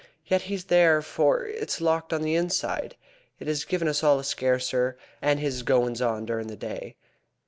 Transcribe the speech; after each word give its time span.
Yet 0.25 0.41
he's 0.49 0.63
there, 0.63 1.03
for 1.03 1.45
it's 1.45 1.79
locked 1.79 2.11
on 2.11 2.23
the 2.23 2.33
inside. 2.33 2.95
It 3.39 3.45
has 3.45 3.63
given 3.63 3.87
us 3.87 4.03
all 4.03 4.17
a 4.17 4.23
scare, 4.23 4.57
sir, 4.57 4.95
that, 5.21 5.27
and 5.33 5.39
his 5.39 5.61
goin's 5.61 6.01
on 6.01 6.25
during 6.25 6.47
the 6.47 6.55
day." 6.57 6.95